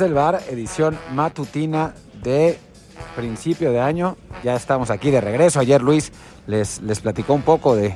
[0.00, 1.92] Desde el bar, edición matutina
[2.22, 2.58] de
[3.16, 4.16] principio de año.
[4.42, 5.60] Ya estamos aquí de regreso.
[5.60, 6.10] Ayer Luis
[6.46, 7.94] les, les platicó un poco de,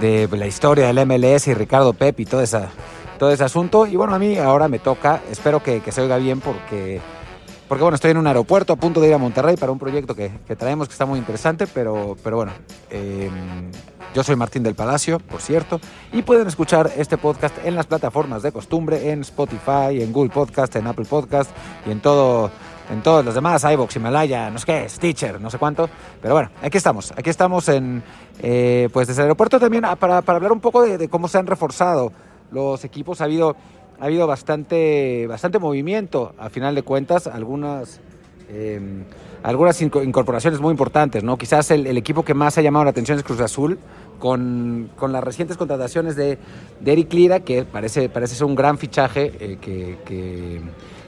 [0.00, 2.70] de la historia del MLS y Ricardo Pep y todo, esa,
[3.18, 3.86] todo ese asunto.
[3.86, 7.02] Y bueno, a mí ahora me toca, espero que, que se oiga bien porque,
[7.74, 10.14] porque bueno, estoy en un aeropuerto a punto de ir a Monterrey para un proyecto
[10.14, 12.52] que, que traemos que está muy interesante, pero, pero bueno,
[12.88, 13.28] eh,
[14.14, 15.80] yo soy Martín del Palacio, por cierto,
[16.12, 20.76] y pueden escuchar este podcast en las plataformas de costumbre, en Spotify, en Google Podcast,
[20.76, 21.50] en Apple Podcast
[21.84, 22.52] y en todo
[22.90, 25.90] en todos los demás, iVoox, Himalaya, no sé qué, Stitcher, no sé cuánto.
[26.22, 27.12] Pero bueno, aquí estamos.
[27.16, 28.04] Aquí estamos en,
[28.38, 31.38] eh, pues desde el aeropuerto también ah, para, para hablar un poco de, cómo se
[31.38, 32.12] han reforzado
[32.52, 33.20] los equipos.
[33.20, 33.56] Ha habido,
[33.98, 38.00] ha habido bastante, bastante movimiento, a final de cuentas, algunas...
[38.48, 38.80] Eh,
[39.42, 41.36] algunas incorporaciones muy importantes, ¿no?
[41.36, 43.78] Quizás el, equipo que más ha llamado la atención es Cruz Azul,
[44.18, 46.38] con, con las recientes contrataciones de,
[46.80, 50.62] de, Eric Lira, que parece, parece ser un gran fichaje eh, que,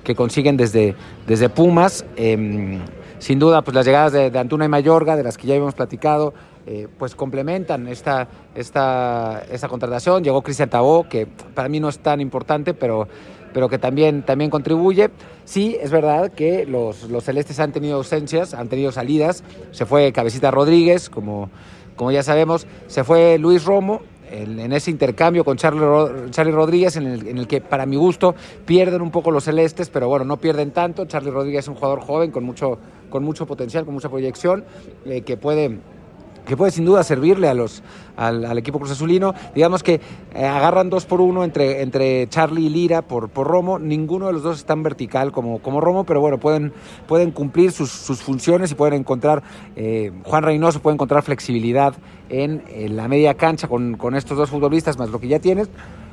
[0.06, 0.94] que consiguen desde,
[1.26, 2.06] desde Pumas.
[2.16, 2.78] Eh,
[3.18, 6.34] sin duda, pues las llegadas de, Antuna y Mayorga, de las que ya habíamos platicado,
[6.66, 10.22] eh, pues complementan esta, esta, esta contratación.
[10.22, 13.08] Llegó Cristian Tabó, que para mí no es tan importante, pero,
[13.52, 15.10] pero que también, también contribuye.
[15.44, 19.44] Sí, es verdad que los, los celestes han tenido ausencias, han tenido salidas.
[19.70, 21.50] Se fue Cabecita Rodríguez, como,
[21.94, 22.66] como ya sabemos.
[22.86, 27.86] Se fue Luis Romo, en ese intercambio con Charlie, Charlie Rodríguez, en el, que para
[27.86, 31.04] mi gusto pierden un poco los celestes, pero bueno, no pierden tanto.
[31.06, 32.78] Charlie Rodríguez es un jugador joven con mucho,
[33.10, 34.64] con mucho potencial, con mucha proyección,
[35.04, 35.78] eh, que puede
[36.46, 37.82] que puede sin duda servirle a los,
[38.16, 39.34] al, equipo Cruz Azulino.
[39.54, 40.00] Digamos que
[40.34, 43.78] eh, agarran dos por uno entre, entre Charlie y Lira por, por Romo.
[43.78, 46.72] Ninguno de los dos es tan vertical como, como Romo, pero bueno, pueden,
[47.06, 49.42] pueden cumplir sus, sus funciones y pueden encontrar,
[49.74, 51.94] eh, Juan Reynoso puede encontrar flexibilidad
[52.28, 55.68] en, en la media cancha con, con, estos dos futbolistas, más lo que ya tienes.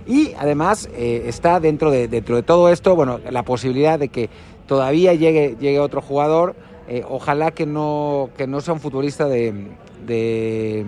[0.05, 4.29] Y además eh, está dentro de, dentro de todo esto, bueno, la posibilidad de que
[4.67, 6.55] todavía llegue, llegue otro jugador.
[6.88, 9.69] Eh, ojalá que no, que no sea un futbolista de,
[10.05, 10.85] de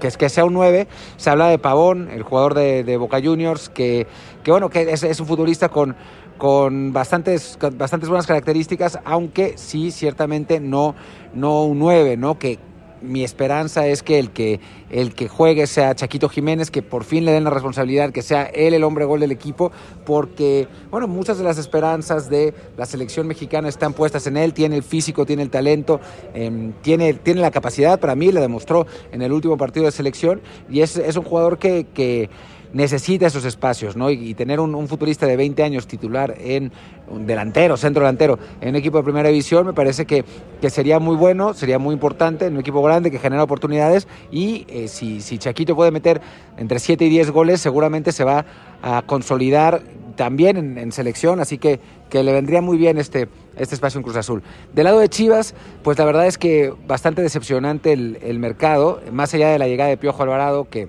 [0.00, 0.86] que, que sea un 9.
[1.16, 4.06] Se habla de Pavón, el jugador de, Boca Juniors, que,
[4.42, 5.96] que bueno, que es, un futbolista con,
[6.38, 10.94] con bastantes, bastantes buenas características, aunque sí, ciertamente no,
[11.34, 12.38] no un 9, ¿no?
[12.38, 12.58] Que,
[13.02, 17.24] mi esperanza es que el que el que juegue sea Chaquito Jiménez, que por fin
[17.24, 19.72] le den la responsabilidad, que sea él el hombre gol del equipo,
[20.04, 24.76] porque bueno, muchas de las esperanzas de la selección mexicana están puestas en él, tiene
[24.76, 26.00] el físico, tiene el talento,
[26.34, 30.40] eh, tiene, tiene la capacidad, para mí le demostró en el último partido de selección,
[30.68, 32.28] y es, es un jugador que
[32.72, 34.10] necesita esos espacios, ¿no?
[34.10, 36.72] Y, tener un, un, futurista de 20 años titular en
[37.08, 40.24] un delantero, centro delantero, en un equipo de primera división, me parece que,
[40.60, 44.64] que sería muy bueno, sería muy importante, en un equipo grande que genera oportunidades y
[44.68, 46.20] eh, si, si Chaquito puede meter
[46.56, 48.44] entre 7 y 10 goles, seguramente se va
[48.82, 49.82] a consolidar
[50.16, 54.04] también en, en selección, así que, que, le vendría muy bien este, este espacio en
[54.04, 54.42] Cruz Azul.
[54.74, 59.32] Del lado de Chivas, pues la verdad es que bastante decepcionante el, el mercado, más
[59.34, 60.88] allá de la llegada de Piojo Alvarado, que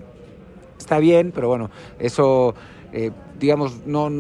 [0.84, 2.54] está bien, pero bueno, eso,
[2.92, 4.12] eh, digamos, no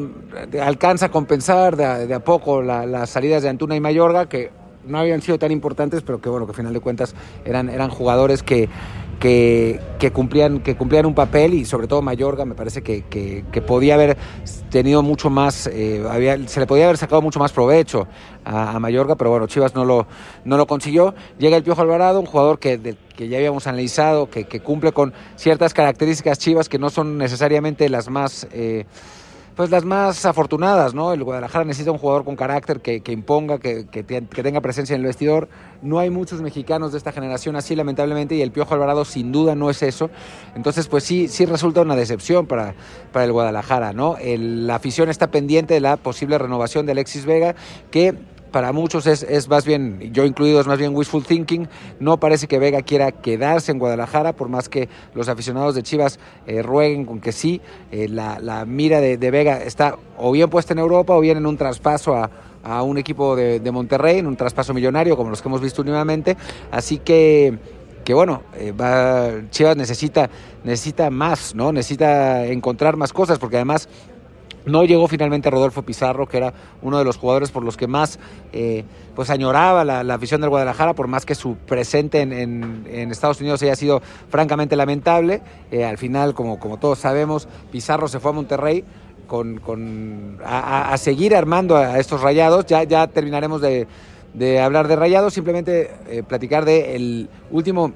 [0.62, 4.52] alcanza a compensar de a, poco la, las salidas de Antuna y Mayorga, que
[4.86, 7.16] no habían sido tan importantes, pero que bueno, que a final de cuentas
[7.46, 8.70] eran, eran jugadores que,
[9.24, 14.18] que, cumplían, que cumplían un papel y sobre todo Mayorga me parece que, podía haber
[14.70, 18.06] tenido mucho más, eh, se le podía haber sacado mucho más provecho
[18.44, 20.08] a, Mayorga, pero bueno, Chivas no lo,
[20.44, 21.16] no lo consiguió.
[21.40, 25.14] Llega el Piojo Alvarado, un jugador que, que ya habíamos analizado, que, que, cumple con
[25.38, 28.48] ciertas características chivas que no son necesariamente las más...
[28.52, 28.86] Eh,
[29.56, 31.14] pues las más afortunadas, ¿no?
[31.14, 35.02] El Guadalajara necesita un jugador con carácter que, que imponga, que, que, tenga presencia en
[35.02, 35.48] el vestidor.
[35.82, 39.56] No hay muchos mexicanos de esta generación así, lamentablemente, y el Piojo Alvarado sin duda
[39.56, 40.10] no es eso.
[40.56, 42.74] Entonces, pues sí, sí resulta una decepción para,
[43.12, 44.18] para el Guadalajara, ¿no?
[44.24, 47.56] La afición está pendiente de la posible renovación de Alexis Vega,
[47.92, 48.16] que
[48.54, 51.68] para muchos es, es, más bien, yo incluido, es más bien wishful thinking.
[52.00, 56.20] No parece que Vega quiera quedarse en Guadalajara, por más que los aficionados de Chivas
[56.48, 57.60] eh, rueguen con que sí.
[57.92, 61.38] Eh, la, la, mira de, de, Vega está o bien puesta en Europa o bien
[61.38, 62.30] en un traspaso a,
[62.64, 65.82] a un equipo de, de, Monterrey, en un traspaso millonario, como los que hemos visto
[65.82, 66.38] últimamente.
[66.72, 67.58] Así que
[68.04, 70.30] que bueno, eh, va, Chivas necesita,
[70.64, 71.72] necesita más, ¿no?
[71.72, 73.88] Necesita encontrar más cosas, porque además
[74.66, 78.20] no llegó finalmente Rodolfo Pizarro, que era uno de los jugadores por los que más
[78.52, 78.84] eh,
[79.16, 83.76] pues añoraba la, afición del Guadalajara, por más que su presente en, Estados Unidos haya
[83.76, 85.42] sido francamente lamentable.
[85.72, 88.84] Eh, al final, como, todos sabemos, Pizarro se fue a Monterrey
[89.28, 92.66] con, con a, seguir armando a estos rayados.
[92.66, 93.88] Ya, ya terminaremos de,
[94.34, 97.94] de hablar de rayados, simplemente eh, platicar del de último,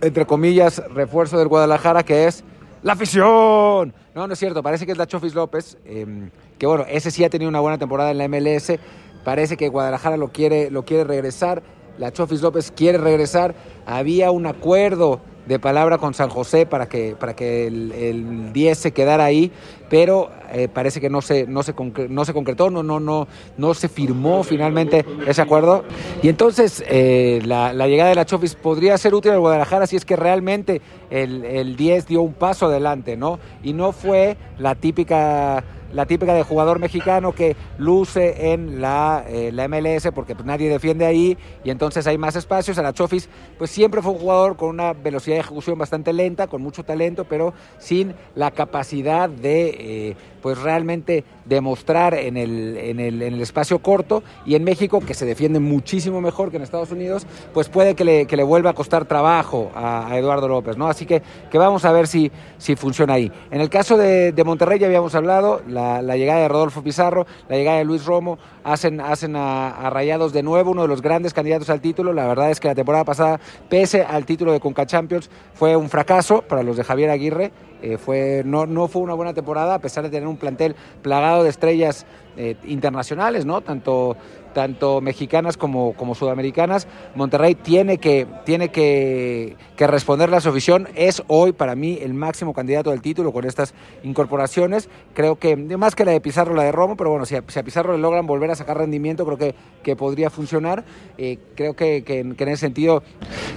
[0.00, 2.44] entre comillas, refuerzo del Guadalajara, que es
[2.84, 3.94] ¡La afición!
[4.14, 6.28] No, no es cierto, parece que es la Chofis López, em,
[6.58, 8.78] que bueno, ese sí ha tenido una buena temporada en la MLS,
[9.24, 11.62] parece que Guadalajara lo quiere, lo quiere regresar,
[11.96, 13.54] la Chofis López quiere regresar,
[13.86, 18.92] había un acuerdo de palabra con San José para que, para que el, 10 se
[18.92, 19.50] quedara ahí,
[19.88, 21.74] pero eh, parece que no se, no se,
[22.08, 23.26] no se concretó, no, no, no,
[23.56, 25.84] no se firmó finalmente ese acuerdo.
[26.22, 30.04] Y entonces eh, la, llegada de la Chofis podría ser útil al Guadalajara si es
[30.04, 30.80] que realmente
[31.10, 33.38] el, el 10 dio un paso adelante, ¿no?
[33.62, 35.64] Y no fue la típica
[35.94, 40.68] la típica de jugador mexicano que luce en la, eh, la MLS porque pues, nadie
[40.68, 42.78] defiende ahí y entonces hay más espacios.
[42.94, 46.84] Chofis pues siempre fue un jugador con una velocidad de ejecución bastante lenta, con mucho
[46.84, 53.32] talento, pero sin la capacidad de eh, pues realmente demostrar en el, en, el, en
[53.32, 57.26] el, espacio corto y en México, que se defiende muchísimo mejor que en Estados Unidos,
[57.54, 60.86] pues puede que le, que le vuelva a costar trabajo a, Eduardo López, ¿no?
[60.86, 63.32] Así que, que vamos a ver si, si funciona ahí.
[63.50, 67.26] En el caso de, de Monterrey ya habíamos hablado, la, la, llegada de Rodolfo Pizarro,
[67.48, 71.00] la llegada de Luis Romo, hacen, hacen a, a, Rayados de nuevo uno de los
[71.00, 72.12] grandes candidatos al título.
[72.12, 75.88] La verdad es que la temporada pasada, pese al título de Conca Champions, fue un
[75.88, 77.50] fracaso para los de Javier Aguirre.
[77.84, 81.42] Eh, fue, no, no fue una buena temporada, a pesar de tener un plantel plagado
[81.42, 82.06] de estrellas
[82.38, 83.60] eh, internacionales, ¿no?
[83.60, 84.16] Tanto,
[84.54, 86.88] tanto mexicanas como, como sudamericanas.
[87.14, 90.88] Monterrey tiene que, tiene que, que responderle a su afición.
[90.94, 94.88] Es hoy para mí el máximo candidato del título con estas incorporaciones.
[95.12, 97.92] Creo que, más que la de Pizarro, la de Romo, pero bueno, si a, Pizarro
[97.92, 100.84] le logran volver a sacar rendimiento, creo que, que podría funcionar.
[101.18, 103.02] Eh, creo que, que, en ese sentido,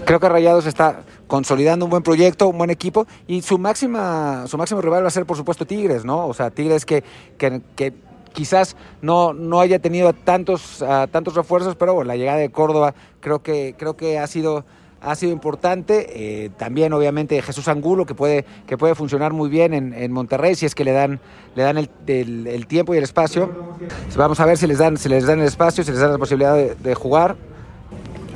[0.03, 4.57] creo que Rayados está consolidando un buen proyecto, un buen equipo y su máxima su
[4.57, 6.27] máximo rival va a ser por supuesto Tigres, ¿no?
[6.27, 7.03] O sea, Tigres que,
[7.37, 7.93] que, que
[8.33, 13.39] quizás no, no haya tenido tantos, uh, tantos refuerzos, pero la llegada de Córdoba creo
[13.41, 14.63] que, creo que ha sido
[14.99, 16.07] ha sido importante.
[16.09, 20.55] Eh, también, obviamente, Jesús Angulo, que puede, que puede funcionar muy bien en, en Monterrey
[20.55, 21.19] si es que le dan,
[21.55, 23.75] le dan el, el, tiempo y el espacio.
[24.15, 26.17] Vamos a ver si les dan, si les dan el espacio, si les dan la
[26.17, 27.35] posibilidad de jugar.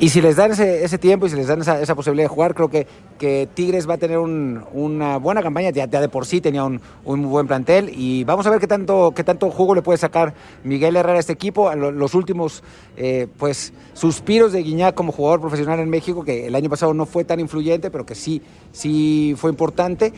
[0.01, 2.55] Y si les dan ese, tiempo y si les dan esa, esa, posibilidad de jugar,
[2.55, 2.87] creo que,
[3.19, 5.69] que Tigres va a tener un, una buena campaña.
[5.69, 7.91] Ya, de por sí tenía un, un, muy buen plantel.
[7.95, 10.33] Y vamos a ver qué tanto, qué tanto jugo le puede sacar
[10.63, 11.71] Miguel Herrera a este equipo.
[11.75, 12.63] Los últimos
[12.97, 17.05] eh, pues, suspiros de Guiñac como jugador profesional en México, que el año pasado no
[17.05, 20.13] fue tan influyente, pero que sí, sí fue importante.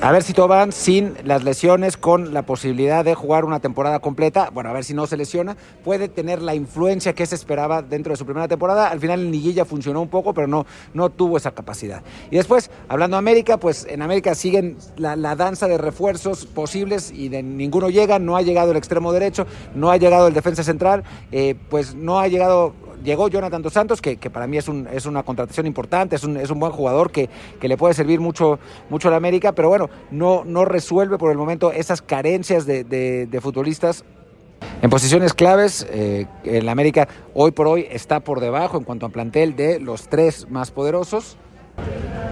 [0.00, 3.98] A ver si todo van sin las lesiones, con la posibilidad de jugar una temporada
[3.98, 4.50] completa.
[4.54, 5.56] Bueno, a ver si no se lesiona.
[5.82, 8.90] Puede tener la influencia que se esperaba dentro de su primera temporada.
[8.90, 12.02] Al final en liguilla funcionó un poco, pero no, no tuvo esa capacidad.
[12.30, 17.10] Y después, hablando de América, pues en América siguen la, la danza de refuerzos posibles
[17.10, 20.62] y de ninguno llega, no ha llegado el extremo derecho, no ha llegado el defensa
[20.62, 24.88] central, eh, pues no ha llegado llegó Jonathan Dos Santos, que, para mí es, un,
[24.90, 27.28] es una contratación importante, es un, es un buen jugador que,
[27.60, 31.30] que, le puede servir mucho, mucho a la América, pero bueno, no, no resuelve por
[31.30, 34.04] el momento esas carencias de, de futbolistas
[34.84, 39.08] en posiciones claves, eh, el América hoy por hoy está por debajo en cuanto a
[39.08, 41.38] plantel de los tres más poderosos.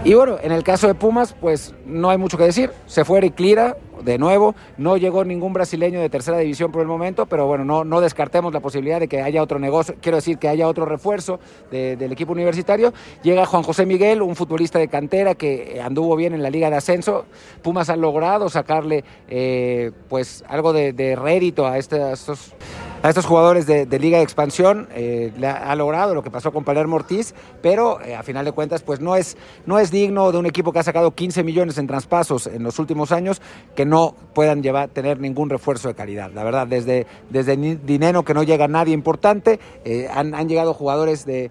[0.05, 2.71] Y bueno, en el caso de Pumas, pues no hay mucho que decir.
[2.87, 4.55] Se fue Eric Lira, de nuevo.
[4.77, 8.53] No llegó ningún brasileño de tercera división por el momento, pero bueno, no, no descartemos
[8.53, 11.41] la posibilidad de que haya otro negocio, quiero decir que haya otro refuerzo
[11.71, 12.93] de, del equipo universitario.
[13.23, 16.77] Llega Juan José Miguel, un futbolista de cantera que anduvo bien en la liga de
[16.77, 17.27] ascenso.
[17.63, 22.55] Pumas ha logrado sacarle eh, pues algo de, de rédito a, a estos
[23.03, 24.89] a estos jugadores de, Liga de Expansión.
[24.95, 28.45] Eh, le ha, ha, logrado lo que pasó con Palermo Ortiz, pero eh, a final
[28.45, 31.43] de cuentas, pues no es, no es digno de un equipo que ha sacado 15
[31.43, 33.43] millones en traspasos en los últimos años
[33.75, 36.31] que no puedan llevar, tener ningún refuerzo de calidad.
[36.33, 41.25] La verdad, desde, desde dinero que no llega nadie importante, eh, han, han, llegado jugadores
[41.27, 41.51] de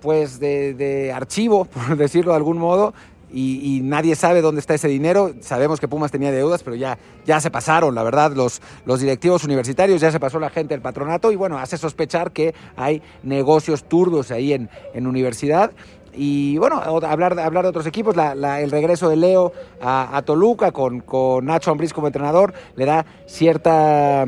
[0.00, 2.94] pues de, de archivo, por decirlo de algún modo,
[3.32, 5.32] y, nadie sabe dónde está ese dinero.
[5.40, 9.44] Sabemos que Pumas tenía deudas, pero ya, ya se pasaron, la verdad, los, los directivos
[9.44, 13.84] universitarios, ya se pasó la gente del patronato y bueno, hace sospechar que hay negocios
[13.84, 15.72] turbios ahí en, en universidad.
[16.14, 19.52] Y bueno, hablar, hablar de otros equipos, el regreso de Leo
[19.82, 24.24] a, a Toluca con, con, Nacho Ambriz como entrenador le da cierta,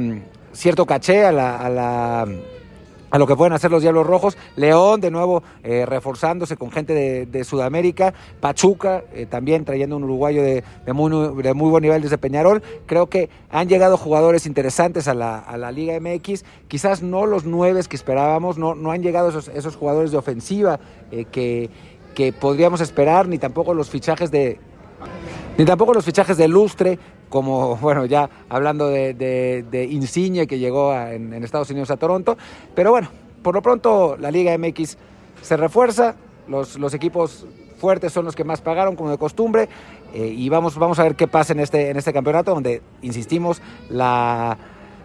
[0.52, 2.26] cierto caché a la
[3.10, 4.36] a lo que pueden hacer los Diablos Rojos.
[4.56, 8.12] León, de nuevo, eh, reforzándose con gente de, Sudamérica.
[8.40, 10.62] Pachuca, eh, también trayendo un uruguayo de,
[10.92, 12.62] muy, buen nivel desde Peñarol.
[12.86, 16.44] Creo que han llegado jugadores interesantes a la, Liga MX.
[16.66, 20.80] Quizás no los nueve que esperábamos, no, han llegado esos, esos jugadores de ofensiva
[21.12, 21.70] eh, que,
[22.14, 24.58] que podríamos esperar, ni tampoco los fichajes de,
[25.56, 26.98] ni tampoco los fichajes de lustre,
[27.28, 32.36] como, bueno, ya hablando de, Insigne que llegó en, Estados Unidos a Toronto.
[32.74, 33.08] Pero bueno,
[33.42, 34.96] por lo pronto la Liga MX
[35.42, 36.16] se refuerza,
[36.48, 37.46] los, los equipos
[37.78, 39.68] fuertes son los que más pagaron, como de costumbre.
[40.12, 43.62] Eh, y vamos, vamos a ver qué pasa en este, en este campeonato, donde, insistimos,
[43.88, 44.58] la,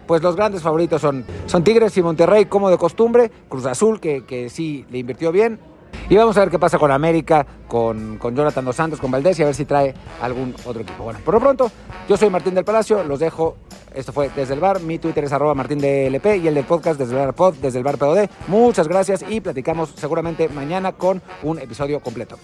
[0.06, 3.30] pues los grandes favoritos son, son Tigres y Monterrey, como de costumbre.
[3.48, 5.58] Cruz Azul, que, que sí le invirtió bien.
[6.08, 9.38] Y vamos a ver qué pasa con América, con, con Jonathan Dos Santos, con Valdés
[9.38, 11.04] y a ver si trae algún otro equipo.
[11.04, 11.70] Bueno, por lo pronto,
[12.08, 13.56] yo soy Martín del Palacio, los dejo.
[13.94, 14.80] Esto fue Desde el Bar.
[14.80, 17.84] Mi Twitter es arroba Martín y el del podcast Desde el Bar Pod, Desde el
[17.84, 18.28] Bar POD.
[18.48, 22.36] Muchas gracias y platicamos seguramente mañana con un episodio completo.